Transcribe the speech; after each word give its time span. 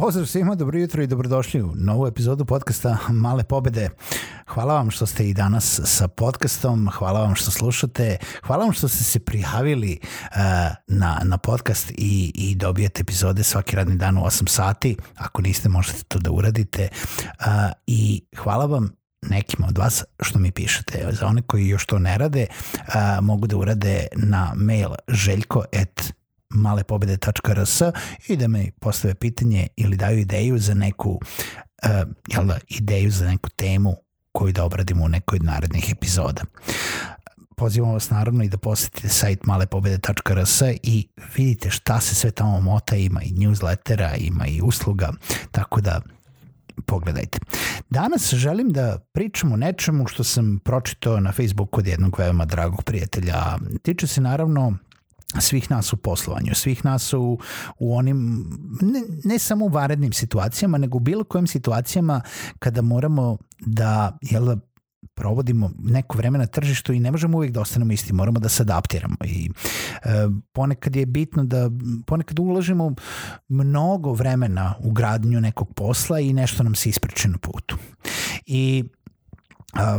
Pozdrav 0.00 0.26
svima, 0.26 0.54
dobro 0.54 0.78
jutro 0.78 1.02
i 1.02 1.06
dobrodošli 1.06 1.62
u 1.62 1.72
novu 1.74 2.06
epizodu 2.06 2.44
podcasta 2.44 2.98
Male 3.08 3.44
pobede. 3.44 3.88
Hvala 4.48 4.74
vam 4.74 4.90
što 4.90 5.06
ste 5.06 5.28
i 5.28 5.34
danas 5.34 5.80
sa 5.84 6.08
podcastom, 6.08 6.88
hvala 6.92 7.20
vam 7.20 7.34
što 7.34 7.50
slušate, 7.50 8.16
hvala 8.46 8.64
vam 8.64 8.72
što 8.72 8.88
ste 8.88 9.04
se 9.04 9.18
prijavili 9.20 9.98
uh, 10.02 10.36
na, 10.86 11.20
na 11.24 11.38
podcast 11.38 11.90
i, 11.90 12.32
i 12.34 12.54
dobijete 12.54 13.00
epizode 13.00 13.42
svaki 13.42 13.76
radni 13.76 13.96
dan 13.96 14.18
u 14.18 14.20
8 14.20 14.48
sati. 14.48 14.96
Ako 15.16 15.42
niste, 15.42 15.68
možete 15.68 16.02
to 16.08 16.18
da 16.18 16.30
uradite. 16.30 16.88
Uh, 16.92 17.46
I 17.86 18.24
hvala 18.36 18.66
vam 18.66 18.92
nekima 19.22 19.66
od 19.66 19.78
vas 19.78 20.04
što 20.20 20.38
mi 20.38 20.52
pišete. 20.52 21.08
Za 21.12 21.26
one 21.26 21.42
koji 21.42 21.68
još 21.68 21.86
to 21.86 21.98
ne 21.98 22.18
rade, 22.18 22.46
uh, 22.50 22.84
mogu 23.24 23.46
da 23.46 23.56
urade 23.56 24.06
na 24.16 24.52
mail 24.56 24.90
željko@ 25.08 25.64
malepobede.rs 26.50 27.82
i 28.28 28.36
da 28.36 28.48
me 28.48 28.70
postave 28.80 29.14
pitanje 29.14 29.66
ili 29.76 29.96
daju 29.96 30.18
ideju 30.18 30.58
za 30.58 30.74
neku 30.74 31.10
uh, 31.10 31.90
jel 32.28 32.44
da, 32.46 32.58
ideju 32.68 33.10
za 33.10 33.26
neku 33.26 33.50
temu 33.50 33.94
koju 34.32 34.52
da 34.52 34.64
obradimo 34.64 35.04
u 35.04 35.08
nekoj 35.08 35.36
od 35.36 35.44
narednih 35.44 35.92
epizoda. 35.92 36.42
Pozivam 37.56 37.92
vas 37.92 38.10
naravno 38.10 38.44
i 38.44 38.48
da 38.48 38.58
posetite 38.58 39.08
sajt 39.08 39.46
malepobede.rs 39.46 40.62
i 40.82 41.08
vidite 41.36 41.70
šta 41.70 42.00
se 42.00 42.14
sve 42.14 42.30
tamo 42.30 42.60
mota, 42.60 42.96
ima 42.96 43.22
i 43.22 43.30
newslettera, 43.30 44.16
ima 44.18 44.46
i 44.46 44.60
usluga, 44.62 45.12
tako 45.50 45.80
da 45.80 46.00
pogledajte. 46.86 47.38
Danas 47.90 48.34
želim 48.34 48.68
da 48.68 48.98
pričam 49.12 49.52
o 49.52 49.56
nečemu 49.56 50.06
što 50.06 50.24
sam 50.24 50.58
pročitao 50.64 51.20
na 51.20 51.32
Facebooku 51.32 51.80
od 51.80 51.86
jednog 51.86 52.18
veoma 52.18 52.44
dragog 52.44 52.82
prijatelja. 52.82 53.58
Tiče 53.82 54.06
se 54.06 54.20
naravno 54.20 54.74
svih 55.38 55.70
nas 55.70 55.92
u 55.92 55.96
poslovanju, 55.96 56.54
svih 56.54 56.84
nas 56.84 57.12
u, 57.12 57.38
u 57.78 57.96
onim, 57.96 58.46
ne, 58.80 59.02
ne 59.24 59.38
samo 59.38 59.64
u 59.64 59.68
varednim 59.68 60.12
situacijama, 60.12 60.78
nego 60.78 60.96
u 60.96 61.00
bilo 61.00 61.24
kojim 61.24 61.46
situacijama 61.46 62.20
kada 62.58 62.82
moramo 62.82 63.36
da, 63.66 64.18
jel 64.22 64.44
da, 64.44 64.56
provodimo 65.14 65.70
neko 65.78 66.18
vreme 66.18 66.38
na 66.38 66.46
tržištu 66.46 66.92
i 66.92 67.00
ne 67.00 67.10
možemo 67.10 67.38
uvijek 67.38 67.52
da 67.52 67.60
ostanemo 67.60 67.92
isti, 67.92 68.12
moramo 68.12 68.40
da 68.40 68.48
se 68.48 68.62
adaptiramo 68.62 69.16
i 69.24 69.50
e, 70.04 70.08
ponekad 70.52 70.96
je 70.96 71.06
bitno 71.06 71.44
da 71.44 71.70
ponekad 72.06 72.38
ulažemo 72.38 72.94
mnogo 73.48 74.12
vremena 74.12 74.74
u 74.78 74.90
gradnju 74.90 75.40
nekog 75.40 75.74
posla 75.74 76.20
i 76.20 76.32
nešto 76.32 76.62
nam 76.62 76.74
se 76.74 76.88
ispreče 76.88 77.28
na 77.28 77.38
putu. 77.38 77.76
I 78.46 78.84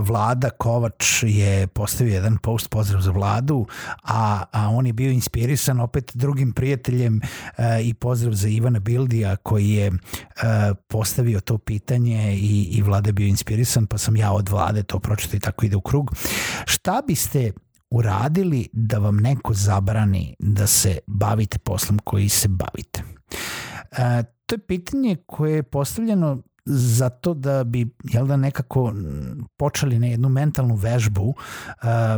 Vlada 0.01 0.49
Kovač 0.49 1.23
je 1.23 1.67
postavio 1.67 2.13
jedan 2.13 2.37
post 2.37 2.69
pozdrav 2.69 3.01
za 3.01 3.11
vladu, 3.11 3.65
a, 4.03 4.43
a 4.51 4.69
on 4.69 4.87
je 4.87 4.93
bio 4.93 5.11
inspirisan 5.11 5.79
opet 5.79 6.11
drugim 6.15 6.51
prijateljem 6.51 7.21
e, 7.57 7.81
i 7.83 7.93
pozdrav 7.93 8.33
za 8.33 8.47
Ivana 8.47 8.79
Bildija 8.79 9.35
koji 9.35 9.69
je 9.69 9.87
e, 9.87 9.91
postavio 10.87 11.39
to 11.39 11.57
pitanje 11.57 12.35
i, 12.35 12.63
i 12.71 12.81
vlada 12.81 13.09
je 13.09 13.13
bio 13.13 13.27
inspirisan, 13.27 13.85
pa 13.87 13.97
sam 13.97 14.15
ja 14.15 14.31
od 14.31 14.49
vlade 14.49 14.83
to 14.83 14.99
pročito 14.99 15.37
i 15.37 15.39
tako 15.39 15.65
ide 15.65 15.75
u 15.75 15.81
krug. 15.81 16.15
Šta 16.65 17.01
biste 17.07 17.51
uradili 17.89 18.67
da 18.73 18.97
vam 18.97 19.17
neko 19.17 19.53
zabrani 19.53 20.35
da 20.39 20.67
se 20.67 20.99
bavite 21.07 21.57
poslom 21.57 21.99
koji 21.99 22.29
se 22.29 22.47
bavite? 22.47 23.03
E, 23.91 24.23
to 24.45 24.55
je 24.55 24.59
pitanje 24.59 25.17
koje 25.25 25.55
je 25.55 25.63
postavljeno 25.63 26.41
zato 26.65 27.33
da 27.33 27.63
bi 27.63 27.89
jel 28.03 28.27
da 28.27 28.37
nekako 28.37 28.93
počeli 29.57 29.99
na 29.99 30.07
jednu 30.07 30.29
mentalnu 30.29 30.75
vežbu 30.75 31.23
uh, 31.23 31.35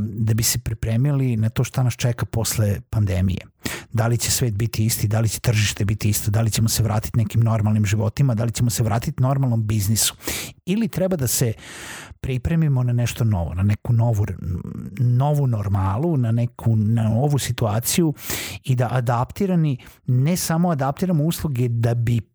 da 0.01 0.33
bi 0.33 0.43
se 0.43 0.59
pripremili 0.59 1.37
na 1.37 1.49
to 1.49 1.63
šta 1.63 1.83
nas 1.83 1.93
čeka 1.93 2.25
posle 2.25 2.81
pandemije. 2.89 3.45
Da 3.91 4.07
li 4.07 4.17
će 4.17 4.31
svet 4.31 4.53
biti 4.53 4.85
isti, 4.85 5.07
da 5.07 5.19
li 5.19 5.29
će 5.29 5.39
tržište 5.39 5.85
biti 5.85 6.09
isto, 6.09 6.31
da 6.31 6.41
li 6.41 6.51
ćemo 6.51 6.69
se 6.69 6.83
vratiti 6.83 7.17
nekim 7.17 7.41
normalnim 7.41 7.85
životima, 7.85 8.35
da 8.35 8.43
li 8.43 8.51
ćemo 8.51 8.69
se 8.69 8.83
vratiti 8.83 9.23
normalnom 9.23 9.67
biznisu 9.67 10.15
ili 10.65 10.87
treba 10.87 11.15
da 11.15 11.27
se 11.27 11.53
pripremimo 12.21 12.83
na 12.83 12.93
nešto 12.93 13.23
novo, 13.23 13.53
na 13.53 13.63
neku 13.63 13.93
novu, 13.93 14.25
novu 14.99 15.47
normalu, 15.47 16.17
na 16.17 16.31
neku 16.31 16.75
na 16.75 17.03
novu 17.03 17.39
situaciju 17.39 18.13
i 18.63 18.75
da 18.75 18.87
adaptirani, 18.91 19.77
ne 20.07 20.37
samo 20.37 20.69
adaptiramo 20.69 21.23
usluge 21.23 21.67
da 21.69 21.93
bi 21.93 22.32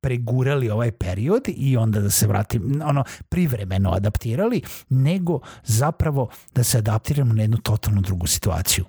pregurali 0.00 0.70
ovaj 0.70 0.92
period 0.92 1.42
i 1.46 1.76
onda 1.76 2.00
da 2.00 2.10
se 2.10 2.26
vrati, 2.26 2.60
ono, 2.84 3.04
privremeno 3.28 3.90
adaptirali, 3.90 4.62
nego 4.88 5.40
zapravo 5.64 6.28
da 6.54 6.64
se 6.64 6.78
adaptiramo 6.78 7.34
na 7.34 7.42
jednu 7.42 7.56
totalno 7.56 8.00
drugu 8.00 8.26
situaciju. 8.26 8.84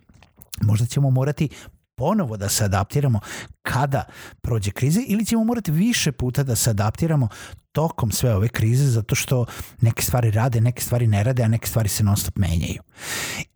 Možda 0.61 0.85
ćemo 0.85 1.09
morati 1.09 1.49
ponovo 1.95 2.37
da 2.37 2.49
se 2.49 2.63
adaptiramo 2.63 3.19
kada 3.61 4.03
prođe 4.41 4.71
krize 4.71 5.01
ili 5.07 5.25
ćemo 5.25 5.43
morati 5.43 5.71
više 5.71 6.11
puta 6.11 6.43
da 6.43 6.55
se 6.55 6.69
adaptiramo 6.69 7.27
tokom 7.71 8.11
sve 8.11 8.35
ove 8.35 8.47
krize 8.47 8.85
zato 8.87 9.15
što 9.15 9.45
neke 9.81 10.03
stvari 10.03 10.31
rade, 10.31 10.61
neke 10.61 10.81
stvari 10.81 11.07
ne 11.07 11.23
rade, 11.23 11.43
a 11.43 11.47
neke 11.47 11.67
stvari 11.67 11.89
se 11.89 12.03
non 12.03 12.17
stop 12.17 12.37
menjaju. 12.37 12.81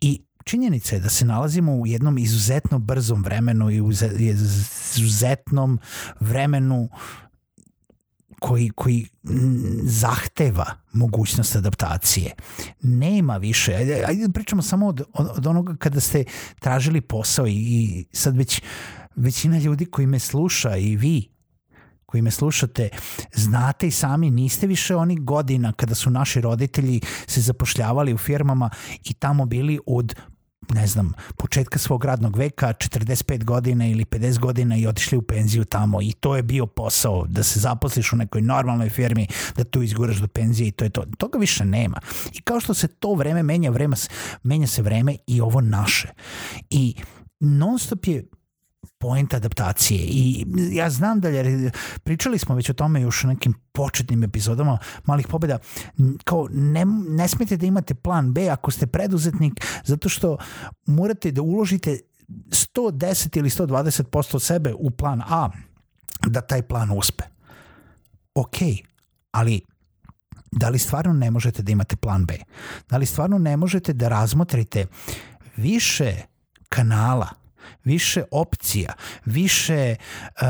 I 0.00 0.20
činjenica 0.44 0.94
je 0.94 1.00
da 1.00 1.08
se 1.08 1.24
nalazimo 1.24 1.72
u 1.72 1.86
jednom 1.86 2.18
izuzetno 2.18 2.78
brzom 2.78 3.22
vremenu 3.22 3.70
i 3.70 3.80
u 3.80 3.90
izuzetnom 4.94 5.78
vremenu 6.20 6.88
uh, 6.92 7.23
koji, 8.46 8.70
koji 8.70 9.06
zahteva 9.82 10.66
mogućnost 10.92 11.56
adaptacije. 11.56 12.32
Nema 12.82 13.36
više, 13.36 13.74
ajde, 13.74 14.04
ajde 14.06 14.26
da 14.26 14.32
pričamo 14.32 14.62
samo 14.62 14.86
od, 14.86 15.02
od 15.12 15.46
onoga 15.46 15.76
kada 15.76 16.00
ste 16.00 16.24
tražili 16.60 17.00
posao 17.00 17.46
i, 17.46 17.52
i 17.52 18.06
sad 18.12 18.36
već 18.36 18.62
većina 19.16 19.58
ljudi 19.58 19.84
koji 19.86 20.06
me 20.06 20.18
sluša 20.18 20.76
i 20.76 20.96
vi 20.96 21.34
koji 22.06 22.22
me 22.22 22.30
slušate, 22.30 22.88
znate 23.34 23.86
i 23.86 23.90
sami, 23.90 24.30
niste 24.30 24.66
više 24.66 24.96
onih 24.96 25.20
godina 25.20 25.72
kada 25.72 25.94
su 25.94 26.10
naši 26.10 26.40
roditelji 26.40 27.00
se 27.26 27.40
zapošljavali 27.40 28.14
u 28.14 28.18
firmama 28.18 28.70
i 29.04 29.14
tamo 29.14 29.46
bili 29.46 29.78
od 29.86 30.14
ne 30.74 30.86
znam, 30.86 31.12
početka 31.36 31.78
svog 31.78 32.04
radnog 32.04 32.36
veka, 32.36 32.66
45 32.66 33.44
godina 33.44 33.86
ili 33.86 34.04
50 34.04 34.38
godina 34.38 34.76
i 34.76 34.86
otišli 34.86 35.18
u 35.18 35.22
penziju 35.22 35.64
tamo 35.64 36.02
i 36.02 36.12
to 36.20 36.36
je 36.36 36.42
bio 36.42 36.66
posao, 36.66 37.26
da 37.26 37.42
se 37.42 37.60
zaposliš 37.60 38.12
u 38.12 38.16
nekoj 38.16 38.42
normalnoj 38.42 38.90
firmi, 38.90 39.26
da 39.56 39.64
tu 39.64 39.82
izguraš 39.82 40.16
do 40.16 40.28
penzije 40.28 40.68
i 40.68 40.72
to 40.72 40.84
je 40.84 40.90
to. 40.90 41.04
Toga 41.18 41.38
više 41.38 41.64
nema. 41.64 42.00
I 42.32 42.40
kao 42.40 42.60
što 42.60 42.74
se 42.74 42.88
to 42.88 43.14
vreme 43.14 43.42
menja, 43.42 43.70
vreme, 43.70 43.96
menja 44.42 44.66
se 44.66 44.82
vreme 44.82 45.16
i 45.26 45.40
ovo 45.40 45.60
naše. 45.60 46.08
I 46.70 46.94
non 47.40 47.78
stop 47.78 48.06
je 48.06 48.24
point 48.98 49.34
adaptacije 49.34 50.00
i 50.00 50.46
ja 50.72 50.90
znam 50.90 51.20
da 51.20 51.28
je, 51.28 51.70
pričali 52.04 52.38
smo 52.38 52.54
već 52.54 52.70
o 52.70 52.74
tome 52.74 53.00
još 53.00 53.24
u 53.24 53.28
nekim 53.28 53.54
početnim 53.72 54.24
epizodama 54.24 54.78
malih 55.04 55.26
pobjeda 55.26 55.58
kao 56.24 56.48
ne, 56.50 56.84
ne 57.08 57.28
smete 57.28 57.56
da 57.56 57.66
imate 57.66 57.94
plan 57.94 58.32
B 58.32 58.48
ako 58.48 58.70
ste 58.70 58.86
preduzetnik 58.86 59.66
zato 59.84 60.08
što 60.08 60.36
morate 60.86 61.30
da 61.30 61.42
uložite 61.42 61.98
110 62.28 63.38
ili 63.38 63.50
120% 63.50 64.38
sebe 64.38 64.74
u 64.74 64.90
plan 64.90 65.22
A 65.28 65.50
da 66.26 66.40
taj 66.40 66.62
plan 66.62 66.90
uspe. 66.90 67.24
Ok, 68.34 68.56
ali 69.30 69.60
da 70.52 70.68
li 70.68 70.78
stvarno 70.78 71.12
ne 71.12 71.30
možete 71.30 71.62
da 71.62 71.72
imate 71.72 71.96
plan 71.96 72.24
B? 72.24 72.34
Da 72.90 72.96
li 72.96 73.06
stvarno 73.06 73.38
ne 73.38 73.56
možete 73.56 73.92
da 73.92 74.08
razmotrite 74.08 74.86
više 75.56 76.14
kanala 76.68 77.28
više 77.84 78.24
opcija, 78.30 78.92
više 79.24 79.96
uh, 80.42 80.48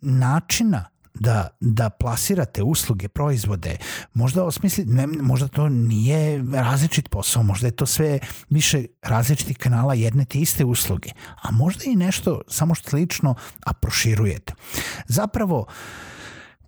načina 0.00 0.84
da, 1.20 1.48
da 1.60 1.90
plasirate 1.90 2.62
usluge, 2.62 3.08
proizvode, 3.08 3.76
možda 4.14 4.44
osmisliti, 4.44 4.90
ne, 4.90 5.06
možda 5.06 5.48
to 5.48 5.68
nije 5.68 6.44
različit 6.52 7.08
posao, 7.08 7.42
možda 7.42 7.66
je 7.66 7.76
to 7.76 7.86
sve 7.86 8.18
više 8.50 8.84
različitih 9.02 9.56
kanala 9.56 9.94
jedne 9.94 10.24
te 10.24 10.38
iste 10.38 10.64
usluge, 10.64 11.10
a 11.42 11.50
možda 11.50 11.82
i 11.86 11.96
nešto 11.96 12.40
samo 12.48 12.74
što 12.74 12.90
slično, 12.90 13.34
a 13.66 13.72
proširujete. 13.72 14.54
Zapravo, 15.06 15.66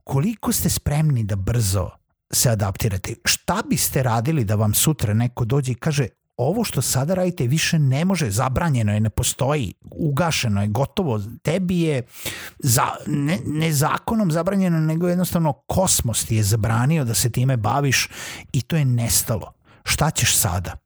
koliko 0.04 0.52
ste 0.52 0.68
spremni 0.68 1.24
da 1.24 1.36
brzo 1.36 1.90
se 2.32 2.50
adaptirate? 2.50 3.14
Šta 3.24 3.62
biste 3.68 4.02
radili 4.02 4.44
da 4.44 4.54
vam 4.54 4.74
sutra 4.74 5.14
neko 5.14 5.44
dođe 5.44 5.72
i 5.72 5.74
kaže 5.74 6.08
ovo 6.40 6.64
što 6.64 6.82
sada 6.82 7.14
radite 7.14 7.46
više 7.46 7.78
ne 7.78 8.04
može, 8.04 8.30
zabranjeno 8.30 8.94
je, 8.94 9.00
ne 9.00 9.10
postoji, 9.10 9.74
ugašeno 9.90 10.62
je, 10.62 10.68
gotovo, 10.68 11.20
tebi 11.42 11.80
je 11.80 12.02
za, 12.58 12.86
ne, 13.06 13.38
ne 13.46 13.72
zakonom 13.72 14.32
zabranjeno, 14.32 14.80
nego 14.80 15.08
jednostavno 15.08 15.52
kosmos 15.52 16.24
ti 16.24 16.36
je 16.36 16.42
zabranio 16.42 17.04
da 17.04 17.14
se 17.14 17.30
time 17.30 17.56
baviš 17.56 18.08
i 18.52 18.62
to 18.62 18.76
je 18.76 18.84
nestalo. 18.84 19.52
Šta 19.84 20.10
ćeš 20.10 20.36
sada? 20.36 20.76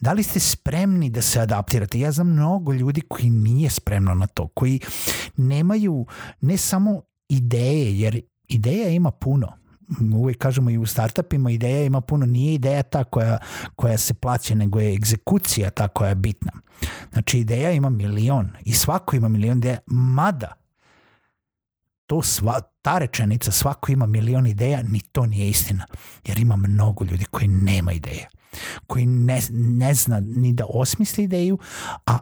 Da 0.00 0.12
li 0.12 0.22
ste 0.22 0.40
spremni 0.40 1.10
da 1.10 1.22
se 1.22 1.40
adaptirate? 1.40 2.00
Ja 2.00 2.12
znam 2.12 2.28
mnogo 2.28 2.72
ljudi 2.72 3.00
koji 3.00 3.30
nije 3.30 3.70
spremno 3.70 4.14
na 4.14 4.26
to, 4.26 4.48
koji 4.48 4.80
nemaju 5.36 6.06
ne 6.40 6.56
samo 6.56 7.02
ideje, 7.28 8.00
jer 8.00 8.20
ideja 8.48 8.88
ima 8.88 9.10
puno. 9.10 9.52
Uvijek 10.14 10.38
kažemo 10.38 10.70
i 10.70 10.78
u 10.78 10.86
startupima 10.86 11.50
ideja 11.50 11.84
ima 11.84 12.00
puno, 12.00 12.26
nije 12.26 12.54
ideja 12.54 12.82
ta 12.82 13.04
koja, 13.04 13.38
koja 13.76 13.98
se 13.98 14.14
plaća, 14.14 14.54
nego 14.54 14.80
je 14.80 14.94
egzekucija 14.94 15.70
ta 15.70 15.88
koja 15.88 16.08
je 16.08 16.14
bitna. 16.14 16.52
Znači 17.12 17.38
ideja 17.38 17.72
ima 17.72 17.90
milion 17.90 18.50
i 18.64 18.72
svako 18.72 19.16
ima 19.16 19.28
milion 19.28 19.58
ideja, 19.58 19.78
mada 19.86 20.52
to 22.06 22.22
sva, 22.22 22.60
ta 22.82 22.98
rečenica 22.98 23.50
svako 23.50 23.92
ima 23.92 24.06
milion 24.06 24.46
ideja, 24.46 24.82
ni 24.82 25.00
to 25.00 25.26
nije 25.26 25.48
istina. 25.48 25.86
Jer 26.26 26.38
ima 26.38 26.56
mnogo 26.56 27.04
ljudi 27.04 27.24
koji 27.24 27.48
nema 27.48 27.92
ideja 27.92 28.28
koji 28.86 29.06
ne, 29.06 29.40
ne 29.50 29.94
zna 29.94 30.20
ni 30.20 30.52
da 30.52 30.64
osmisli 30.68 31.24
ideju, 31.24 31.58
a 32.06 32.18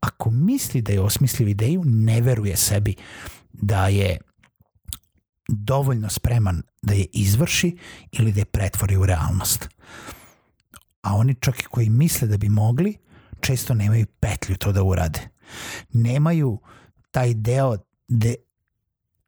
ako 0.00 0.30
misli 0.30 0.82
da 0.82 0.92
je 0.92 1.00
osmislio 1.00 1.48
ideju, 1.48 1.82
ne 1.84 2.20
veruje 2.20 2.56
sebi 2.56 2.94
da 3.52 3.88
je 3.88 4.18
dovoljno 5.48 6.08
spreman 6.08 6.62
da 6.82 6.94
je 6.94 7.06
izvrši 7.12 7.76
ili 8.12 8.32
da 8.32 8.40
je 8.40 8.44
pretvori 8.44 8.96
u 8.96 9.06
realnost. 9.06 9.68
A 11.02 11.14
oni 11.14 11.34
čak 11.34 11.60
i 11.60 11.66
koji 11.66 11.88
misle 11.88 12.28
da 12.28 12.36
bi 12.36 12.48
mogli, 12.48 12.96
često 13.40 13.74
nemaju 13.74 14.06
petlju 14.20 14.56
to 14.56 14.72
da 14.72 14.82
urade. 14.82 15.28
Nemaju 15.92 16.58
taj 17.10 17.34
deo 17.34 17.76
gde 18.08 18.34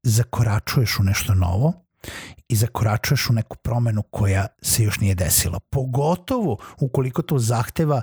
zakoračuješ 0.03 0.99
u 0.99 1.03
nešto 1.03 1.35
novo 1.35 1.73
i 2.49 2.57
zakoračuješ 2.57 3.31
u 3.31 3.33
neku 3.33 3.57
promenu 3.57 4.03
koja 4.03 4.47
se 4.63 4.83
još 4.83 5.01
nije 5.01 5.15
desila. 5.15 5.61
Pogotovo 5.61 6.59
ukoliko 6.81 7.23
to 7.23 7.39
zahteva 7.39 8.03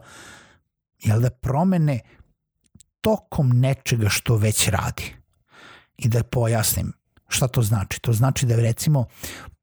jel 1.00 1.22
da 1.22 1.30
promene 1.30 2.00
tokom 3.02 3.60
nečega 3.60 4.10
što 4.10 4.38
već 4.38 4.68
radi. 4.68 5.16
I 5.98 6.08
da 6.08 6.24
pojasnim 6.24 6.94
šta 7.28 7.48
to 7.48 7.62
znači. 7.62 8.02
To 8.02 8.14
znači 8.14 8.46
da 8.46 8.56
recimo 8.56 9.06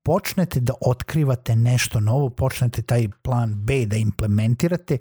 počnete 0.02 0.60
da 0.60 0.72
otkrivate 0.80 1.56
nešto 1.56 2.00
novo, 2.00 2.30
počnete 2.30 2.82
taj 2.82 3.08
plan 3.22 3.54
B 3.54 3.86
da 3.86 3.96
implementirate 3.96 4.98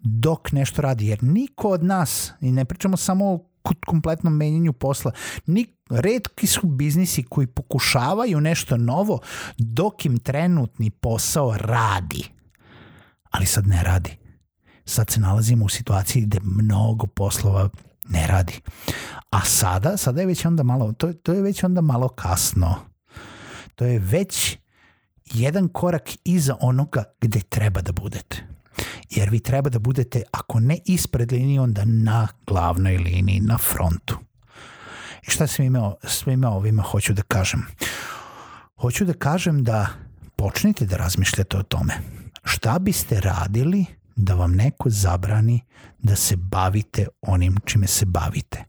dok 0.00 0.52
nešto 0.52 0.82
radi. 0.82 1.06
Jer 1.06 1.22
niko 1.22 1.68
od 1.68 1.84
nas, 1.84 2.32
i 2.40 2.52
ne 2.52 2.64
pričamo 2.64 2.96
samo 2.96 3.32
o 3.32 3.44
kompletnom 3.86 4.36
menjanju 4.36 4.72
posla, 4.72 5.12
nik, 5.46 5.70
redki 5.90 6.46
su 6.46 6.66
biznisi 6.66 7.22
koji 7.22 7.46
pokušavaju 7.46 8.40
nešto 8.40 8.76
novo 8.76 9.18
dok 9.58 10.04
im 10.06 10.18
trenutni 10.18 10.90
posao 10.90 11.56
radi. 11.56 12.24
Ali 13.30 13.46
sad 13.46 13.66
ne 13.66 13.82
radi. 13.82 14.16
Sad 14.84 15.10
se 15.10 15.20
nalazimo 15.20 15.64
u 15.64 15.68
situaciji 15.68 16.22
gde 16.22 16.38
mnogo 16.42 17.06
poslova 17.06 17.68
ne 18.08 18.26
radi. 18.26 18.60
A 19.30 19.40
sada, 19.40 19.96
sada 19.96 20.20
je 20.20 20.26
već 20.26 20.44
onda 20.44 20.62
malo, 20.62 20.92
to, 20.92 21.12
to 21.12 21.32
je 21.32 21.42
već 21.42 21.64
onda 21.64 21.80
malo 21.80 22.08
kasno. 22.08 22.76
To 23.74 23.84
je 23.84 23.98
već 23.98 24.58
jedan 25.24 25.68
korak 25.68 26.10
iza 26.24 26.56
onoga 26.60 27.04
gde 27.20 27.40
treba 27.40 27.80
da 27.80 27.92
budete. 27.92 28.46
Jer 29.10 29.30
vi 29.30 29.40
treba 29.40 29.70
da 29.70 29.78
budete, 29.78 30.22
ako 30.32 30.60
ne 30.60 30.78
ispred 30.84 31.32
linije, 31.32 31.60
onda 31.60 31.82
na 31.84 32.28
glavnoj 32.46 32.96
liniji, 32.96 33.40
na 33.40 33.58
frontu. 33.58 34.18
I 35.26 35.30
šta 35.30 35.46
sam 35.46 35.64
imao, 35.64 35.96
svima 36.04 36.48
ovima 36.48 36.82
hoću 36.82 37.12
da 37.12 37.22
kažem? 37.22 37.66
Hoću 38.80 39.04
da 39.04 39.12
kažem 39.12 39.64
da 39.64 39.86
počnite 40.36 40.86
da 40.86 40.96
razmišljate 40.96 41.56
o 41.56 41.62
tome. 41.62 41.94
Šta 42.44 42.78
biste 42.78 43.20
radili 43.20 43.86
da 44.16 44.34
vam 44.34 44.52
neko 44.52 44.90
zabrani 44.90 45.60
da 45.98 46.16
se 46.16 46.36
bavite 46.36 47.06
onim 47.22 47.56
čime 47.64 47.86
se 47.86 48.06
bavite? 48.06 48.64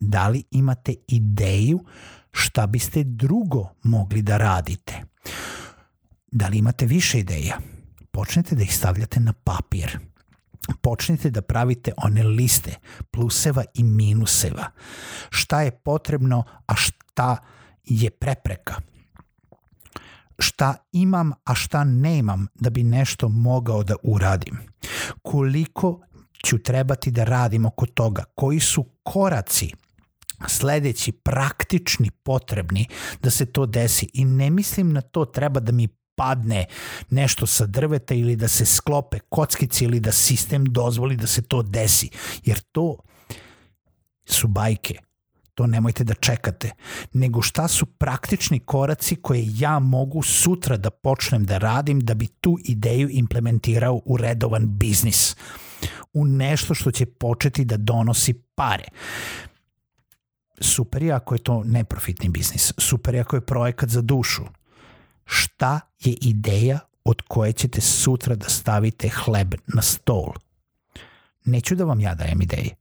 Da 0.00 0.28
li 0.28 0.42
imate 0.50 0.94
ideju 1.08 1.84
šta 2.32 2.66
biste 2.66 3.04
drugo 3.04 3.68
mogli 3.82 4.22
da 4.22 4.36
radite? 4.36 5.02
Da 6.30 6.48
li 6.48 6.58
imate 6.58 6.86
više 6.86 7.18
ideja? 7.18 7.58
Počnete 8.10 8.54
da 8.54 8.62
ih 8.62 8.76
stavljate 8.76 9.20
na 9.20 9.32
papir 9.32 9.98
počnite 10.74 11.30
da 11.30 11.42
pravite 11.42 11.92
one 11.96 12.22
liste 12.22 12.74
pluseva 13.10 13.64
i 13.74 13.82
minuseva. 13.82 14.70
Šta 15.30 15.62
je 15.62 15.70
potrebno, 15.70 16.44
a 16.66 16.74
šta 16.74 17.36
je 17.84 18.10
prepreka. 18.10 18.74
Šta 20.38 20.74
imam, 20.92 21.32
a 21.44 21.54
šta 21.54 21.84
nemam 21.84 22.46
da 22.54 22.70
bi 22.70 22.82
nešto 22.82 23.28
mogao 23.28 23.82
da 23.82 23.96
uradim. 24.02 24.58
Koliko 25.22 26.00
ću 26.46 26.58
trebati 26.58 27.10
da 27.10 27.24
radim 27.24 27.66
oko 27.66 27.86
toga. 27.86 28.24
Koji 28.34 28.60
su 28.60 28.84
koraci 29.02 29.72
sledeći 30.46 31.12
praktični 31.12 32.10
potrebni 32.10 32.86
da 33.22 33.30
se 33.30 33.46
to 33.46 33.66
desi 33.66 34.08
i 34.14 34.24
ne 34.24 34.50
mislim 34.50 34.92
na 34.92 35.00
to 35.00 35.24
treba 35.24 35.60
da 35.60 35.72
mi 35.72 35.88
padne 36.14 36.66
nešto 37.10 37.46
sa 37.46 37.66
drveta 37.66 38.14
ili 38.14 38.36
da 38.36 38.48
se 38.48 38.64
sklope 38.66 39.18
kockice 39.18 39.84
ili 39.84 40.00
da 40.00 40.12
sistem 40.12 40.64
dozvoli 40.64 41.16
da 41.16 41.26
se 41.26 41.42
to 41.42 41.62
desi. 41.62 42.10
Jer 42.44 42.60
to 42.72 42.96
su 44.26 44.48
bajke. 44.48 44.98
To 45.58 45.66
nemojte 45.66 46.04
da 46.04 46.14
čekate. 46.14 46.70
Nego 47.12 47.42
šta 47.42 47.68
su 47.68 47.86
praktični 47.86 48.58
koraci 48.58 49.16
koje 49.16 49.44
ja 49.58 49.78
mogu 49.78 50.22
sutra 50.22 50.76
da 50.76 50.90
počnem 50.90 51.44
da 51.44 51.58
radim 51.58 52.00
da 52.00 52.14
bi 52.14 52.26
tu 52.26 52.58
ideju 52.64 53.08
implementirao 53.10 54.00
u 54.04 54.16
redovan 54.16 54.78
biznis. 54.78 55.36
U 56.12 56.24
nešto 56.24 56.74
što 56.74 56.90
će 56.90 57.06
početi 57.06 57.64
da 57.64 57.76
donosi 57.76 58.34
pare 58.54 58.84
super 60.60 61.02
je 61.02 61.12
ako 61.12 61.34
je 61.34 61.38
to 61.38 61.62
neprofitni 61.64 62.28
biznis, 62.28 62.72
super 62.78 63.14
je 63.14 63.20
ako 63.20 63.36
je 63.36 63.46
projekat 63.46 63.88
za 63.88 64.00
dušu, 64.02 64.42
šta 65.24 65.80
je 66.00 66.14
ideja 66.20 66.78
od 67.04 67.22
koje 67.28 67.52
ćete 67.52 67.80
sutra 67.80 68.34
da 68.34 68.48
stavite 68.48 69.08
hleb 69.08 69.54
na 69.66 69.82
stol. 69.82 70.32
Neću 71.44 71.74
da 71.74 71.84
vam 71.84 72.00
ja 72.00 72.14
dajem 72.14 72.42
ideje. 72.42 72.74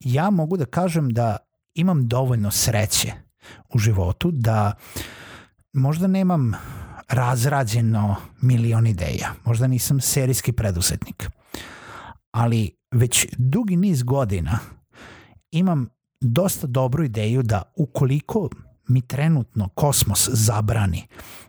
Ja 0.00 0.30
mogu 0.30 0.56
da 0.56 0.64
kažem 0.64 1.10
da 1.10 1.36
imam 1.76 2.08
dovoljno 2.08 2.50
sreće 2.50 3.12
u 3.74 3.78
životu 3.78 4.30
da 4.30 4.72
možda 5.72 6.06
nemam 6.06 6.52
razrađeno 7.08 8.16
milion 8.40 8.86
ideja, 8.86 9.32
možda 9.44 9.66
nisam 9.66 10.00
serijski 10.00 10.52
preduzetnik, 10.52 11.30
ali 12.30 12.70
već 12.90 13.26
dugi 13.38 13.76
niz 13.76 14.02
godina 14.02 14.58
imam 15.50 15.88
dosta 16.20 16.66
dobru 16.66 17.04
ideju 17.04 17.42
da 17.42 17.62
ukoliko 17.76 18.48
mi 18.88 19.00
trenutno 19.00 19.68
kosmos 19.68 20.28
zabrani 20.32 21.06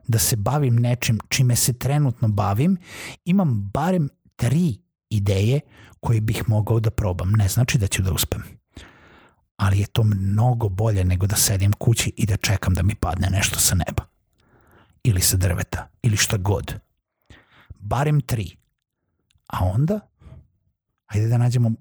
da 0.07 0.19
se 0.19 0.35
bavim 0.35 0.75
nečim 0.75 1.19
čime 1.29 1.55
se 1.55 1.73
trenutno 1.73 2.27
bavim, 2.27 2.77
imam 3.25 3.69
barem 3.73 4.09
tri 4.35 4.77
ideje 5.09 5.59
koje 5.99 6.21
bih 6.21 6.43
mogao 6.47 6.79
da 6.79 6.91
probam. 6.91 7.31
Ne 7.31 7.47
znači 7.47 7.77
da 7.77 7.87
ću 7.87 8.01
da 8.01 8.11
uspem. 8.11 8.43
Ali 9.57 9.79
je 9.79 9.87
to 9.87 10.03
mnogo 10.03 10.69
bolje 10.69 11.03
nego 11.03 11.27
da 11.27 11.35
sedim 11.35 11.73
kući 11.73 12.13
i 12.17 12.25
da 12.25 12.37
čekam 12.37 12.73
da 12.73 12.83
mi 12.83 12.95
padne 12.95 13.29
nešto 13.29 13.59
sa 13.59 13.75
neba. 13.75 14.03
Ili 15.03 15.21
sa 15.21 15.37
drveta. 15.37 15.89
Ili 16.01 16.17
šta 16.17 16.37
god. 16.37 16.73
Barem 17.79 18.21
tri. 18.21 18.55
A 19.47 19.65
onda, 19.65 19.99
ajde 21.07 21.27
da 21.27 21.37
nađemo 21.37 21.71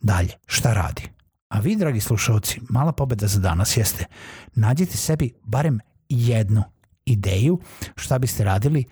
dalje. 0.00 0.32
Šta 0.46 0.72
radi? 0.72 1.02
A 1.48 1.60
vi, 1.60 1.76
dragi 1.76 2.00
slušalci, 2.00 2.60
mala 2.68 2.92
pobeda 2.92 3.26
za 3.26 3.40
danas 3.40 3.76
jeste 3.76 4.04
nađite 4.54 4.96
sebi 4.96 5.32
barem 5.42 5.80
jednu 6.08 6.62
ideju 7.06 7.60
šta 7.96 8.18
biste 8.18 8.44
radili 8.44 8.84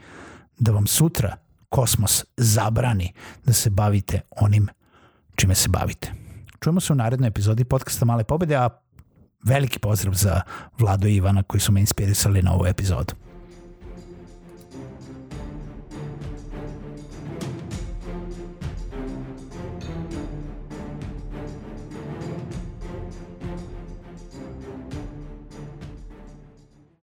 da 0.58 0.72
vam 0.72 0.86
sutra 0.86 1.36
kosmos 1.68 2.24
zabrani 2.36 3.12
da 3.44 3.52
se 3.52 3.70
bavite 3.70 4.20
onim 4.30 4.68
čime 5.36 5.54
se 5.54 5.68
bavite. 5.68 6.12
Čujemo 6.62 6.80
se 6.80 6.92
u 6.92 6.96
narednoj 6.96 7.28
epizodi 7.28 7.64
podcasta 7.64 8.04
Male 8.04 8.24
pobede, 8.24 8.56
a 8.56 8.68
veliki 9.44 9.78
pozdrav 9.78 10.14
za 10.14 10.40
Vlado 10.78 11.08
i 11.08 11.14
Ivana 11.14 11.42
koji 11.42 11.60
su 11.60 11.72
me 11.72 11.80
inspirisali 11.80 12.42
na 12.42 12.52
ovu 12.52 12.66
epizodu. 12.66 13.14